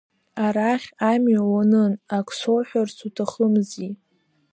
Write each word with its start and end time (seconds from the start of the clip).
Арахь 0.45 0.87
амҩа 1.09 1.41
уанын, 1.51 1.93
ак 2.17 2.27
соуҳәарц 2.37 2.97
уҭахымзи. 3.07 3.91